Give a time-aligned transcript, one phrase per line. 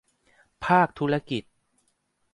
[0.65, 1.43] ภาคธุรกิจ